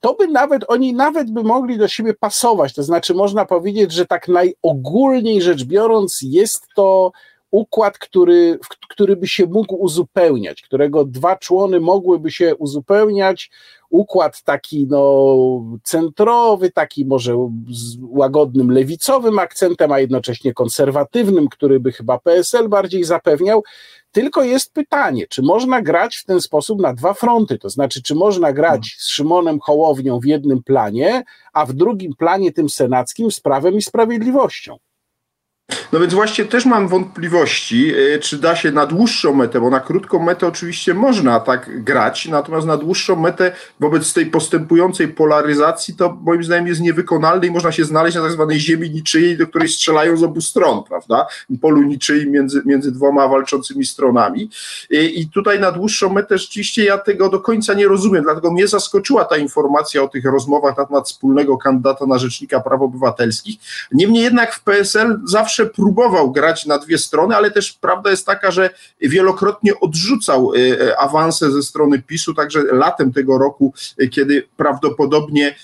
[0.00, 2.74] to by nawet, oni nawet by mogli do siebie pasować.
[2.74, 7.12] To znaczy, można powiedzieć, że tak najogólniej rzecz biorąc, jest to
[7.50, 8.58] układ, który,
[8.88, 13.50] który by się mógł uzupełniać, którego dwa człony mogłyby się uzupełniać,
[13.90, 15.36] układ taki no,
[15.84, 23.04] centrowy, taki może z łagodnym lewicowym akcentem, a jednocześnie konserwatywnym, który by chyba PSL bardziej
[23.04, 23.62] zapewniał.
[24.12, 28.14] Tylko jest pytanie, czy można grać w ten sposób na dwa fronty, to znaczy, czy
[28.14, 33.40] można grać z Szymonem Hołownią w jednym planie, a w drugim planie tym senackim z
[33.40, 34.78] Prawem i Sprawiedliwością.
[35.92, 39.80] No więc właśnie też mam wątpliwości, e, czy da się na dłuższą metę, bo na
[39.80, 46.18] krótką metę oczywiście można tak grać, natomiast na dłuższą metę wobec tej postępującej polaryzacji to
[46.22, 49.68] moim zdaniem jest niewykonalne i można się znaleźć na tak zwanej ziemi niczyjej, do której
[49.68, 51.26] strzelają z obu stron, prawda?
[51.60, 54.50] Polu niczyim między, między dwoma walczącymi stronami.
[54.90, 58.68] E, I tutaj na dłuższą metę rzeczywiście ja tego do końca nie rozumiem, dlatego mnie
[58.68, 63.56] zaskoczyła ta informacja o tych rozmowach na temat wspólnego kandydata na Rzecznika Praw Obywatelskich.
[63.92, 68.26] Niemniej jednak w PSL zawsze zawsze próbował grać na dwie strony, ale też prawda jest
[68.26, 74.08] taka, że wielokrotnie odrzucał e, e, awanse ze strony PiSu, także latem tego roku, e,
[74.08, 75.56] kiedy prawdopodobnie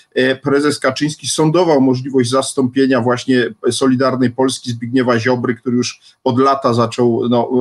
[0.43, 7.29] prezes Kaczyński sądował możliwość zastąpienia właśnie Solidarnej Polski Zbigniewa Ziobry, który już od lata zaczął
[7.29, 7.51] no,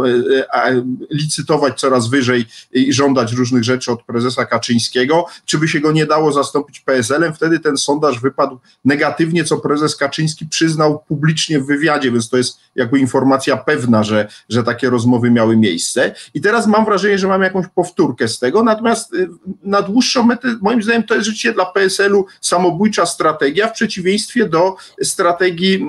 [1.10, 6.06] licytować coraz wyżej i żądać różnych rzeczy od prezesa Kaczyńskiego, czy by się go nie
[6.06, 12.12] dało zastąpić PSL-em, wtedy ten sondaż wypadł negatywnie, co prezes Kaczyński przyznał publicznie w wywiadzie,
[12.12, 16.14] więc więc to jest jakby informacja pewna, że, że takie rozmowy miały miejsce.
[16.34, 19.28] I teraz mam wrażenie, że mamy jakąś powtórkę z tego, natomiast y,
[19.62, 24.76] na dłuższą metę, moim zdaniem, to jest rzeczywiście dla PSL-u samobójcza strategia, w przeciwieństwie do
[25.02, 25.86] strategii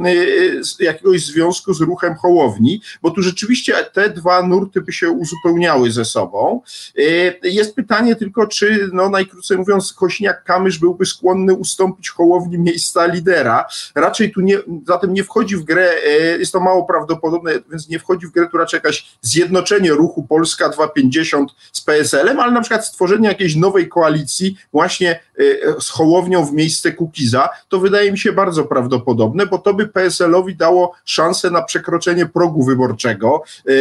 [0.79, 5.91] y, jakiegoś związku z ruchem Hołowni, bo tu rzeczywiście te dwa nurty by się uzupełniały
[5.91, 6.61] ze sobą.
[6.99, 13.65] Y, jest pytanie tylko, czy, no najkrócej mówiąc, Kośniak-Kamysz byłby skłonny ustąpić Hołowni miejsca lidera.
[13.95, 15.85] Raczej tu nie, zatem nie wchodzi w grę
[16.25, 20.69] jest to mało prawdopodobne, więc nie wchodzi w grę tu raczej jakaś zjednoczenie ruchu Polska
[20.69, 26.53] 250 z PSL-em, ale na przykład stworzenie jakiejś nowej koalicji właśnie e, z Hołownią w
[26.53, 31.61] miejsce Kukiza, to wydaje mi się bardzo prawdopodobne, bo to by PSL-owi dało szansę na
[31.61, 33.75] przekroczenie progu wyborczego e, e,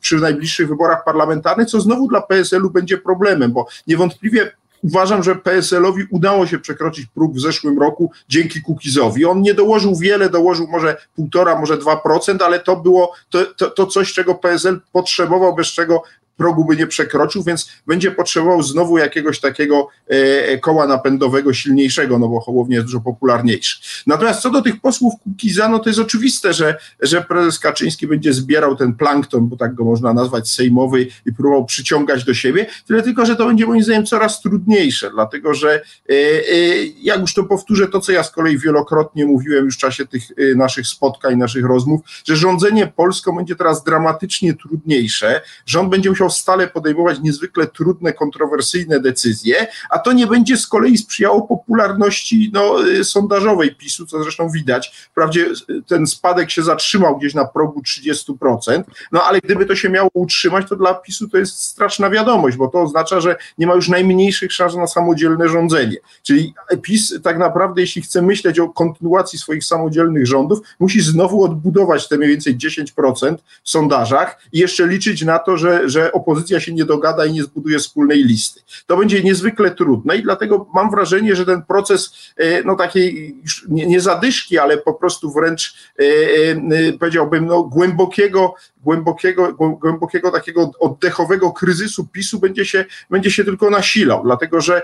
[0.00, 4.52] przy najbliższych wyborach parlamentarnych, co znowu dla PSL-u będzie problemem, bo niewątpliwie
[4.84, 9.24] uważam, że PSL-owi udało się przekroczyć próg w zeszłym roku dzięki Kukizowi.
[9.24, 13.70] On nie dołożył wiele, dołożył może półtora, może dwa procent, ale to było to, to,
[13.70, 16.02] to coś, czego PSL potrzebował, bez czego
[16.36, 22.28] progu by nie przekroczył, więc będzie potrzebował znowu jakiegoś takiego e, koła napędowego silniejszego, no
[22.28, 24.04] bo Hołownia jest dużo popularniejszy.
[24.06, 28.32] Natomiast co do tych posłów Kukiza, no to jest oczywiste, że, że prezes Kaczyński będzie
[28.32, 33.02] zbierał ten plankton, bo tak go można nazwać, sejmowy i próbował przyciągać do siebie, tyle
[33.02, 37.44] tylko, że to będzie moim zdaniem coraz trudniejsze, dlatego że e, e, jak już to
[37.44, 41.36] powtórzę, to co ja z kolei wielokrotnie mówiłem już w czasie tych e, naszych spotkań,
[41.36, 47.20] naszych rozmów, że rządzenie Polską będzie teraz dramatycznie trudniejsze, rząd będzie musiał musiał stale podejmować
[47.20, 53.74] niezwykle trudne, kontrowersyjne decyzje, a to nie będzie z kolei sprzyjało popularności no, y, sondażowej
[53.74, 55.08] PiSu, co zresztą widać.
[55.10, 58.82] Wprawdzie y, ten spadek się zatrzymał gdzieś na progu 30%,
[59.12, 62.68] no ale gdyby to się miało utrzymać, to dla PiSu to jest straszna wiadomość, bo
[62.68, 65.96] to oznacza, że nie ma już najmniejszych szans na samodzielne rządzenie.
[66.22, 72.08] Czyli PiS tak naprawdę, jeśli chce myśleć o kontynuacji swoich samodzielnych rządów, musi znowu odbudować
[72.08, 76.74] te mniej więcej 10% w sondażach i jeszcze liczyć na to, że, że opozycja się
[76.74, 78.60] nie dogada i nie zbuduje wspólnej listy.
[78.86, 83.36] To będzie niezwykle trudne i dlatego mam wrażenie, że ten proces e, no takiej
[83.68, 91.52] nie zadyszki, ale po prostu wręcz e, e, powiedziałbym no, głębokiego głębokiego, głębokiego takiego oddechowego
[91.52, 94.82] kryzysu PiSu będzie się, będzie się tylko nasilał, dlatego że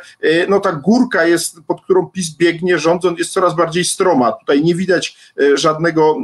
[0.48, 4.32] no, ta górka jest, pod którą PiS biegnie rządząc, jest coraz bardziej stroma.
[4.32, 6.16] Tutaj nie widać żadnego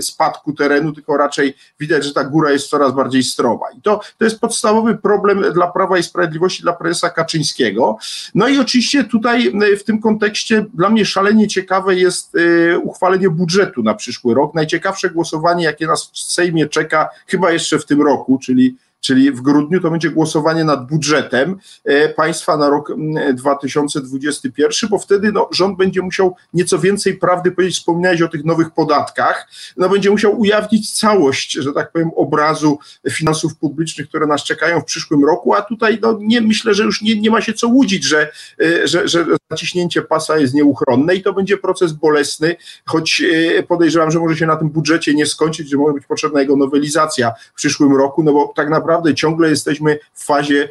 [0.00, 3.66] spadku terenu, tylko raczej widać, że ta góra jest coraz bardziej stroma.
[3.78, 7.96] I to, to jest podstawowy problem dla Prawa i Sprawiedliwości, dla prezesa Kaczyńskiego.
[8.34, 12.36] No i oczywiście tutaj w tym kontekście dla mnie szalenie ciekawe jest
[12.82, 14.54] uchwalenie budżetu na przyszły rok.
[14.54, 19.40] Najciekawsze głosowanie, jakie nas w Sejmie czeka chyba jeszcze w tym roku, czyli czyli w
[19.40, 22.92] grudniu to będzie głosowanie nad budżetem e, państwa na rok
[23.34, 28.70] 2021, bo wtedy no, rząd będzie musiał nieco więcej prawdy powiedzieć, wspominałeś o tych nowych
[28.70, 32.78] podatkach, no będzie musiał ujawnić całość, że tak powiem, obrazu
[33.10, 37.02] finansów publicznych, które nas czekają w przyszłym roku, a tutaj no, nie, myślę, że już
[37.02, 41.22] nie, nie ma się co łudzić, że, e, że, że zaciśnięcie pasa jest nieuchronne i
[41.22, 43.22] to będzie proces bolesny, choć
[43.58, 46.56] e, podejrzewam, że może się na tym budżecie nie skończyć, że może być potrzebna jego
[46.56, 50.68] nowelizacja w przyszłym roku, no bo tak naprawdę naprawdę ciągle jesteśmy w fazie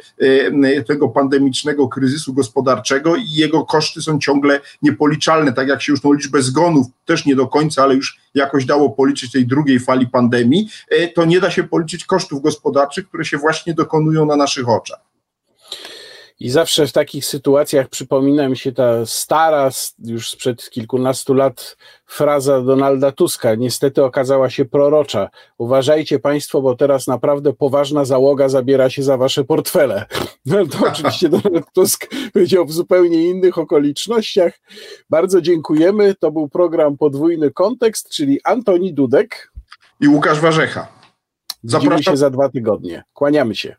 [0.86, 6.12] tego pandemicznego kryzysu gospodarczego i jego koszty są ciągle niepoliczalne, tak jak się już tą
[6.12, 10.68] liczbę zgonów też nie do końca, ale już jakoś dało policzyć tej drugiej fali pandemii,
[11.14, 15.13] to nie da się policzyć kosztów gospodarczych, które się właśnie dokonują na naszych oczach.
[16.40, 22.62] I zawsze w takich sytuacjach przypomina mi się ta stara, już sprzed kilkunastu lat, fraza
[22.62, 23.54] Donalda Tuska.
[23.54, 25.28] Niestety okazała się prorocza.
[25.58, 30.06] Uważajcie Państwo, bo teraz naprawdę poważna załoga zabiera się za Wasze portfele.
[30.46, 34.60] No, to oczywiście Donald Tusk powiedział w zupełnie innych okolicznościach.
[35.10, 36.14] Bardzo dziękujemy.
[36.14, 39.52] To był program Podwójny Kontekst, czyli Antoni Dudek
[40.00, 40.88] i Łukasz Warzecha.
[41.62, 41.96] Zapraszam.
[41.96, 43.04] Widzimy się za dwa tygodnie.
[43.12, 43.76] Kłaniamy się.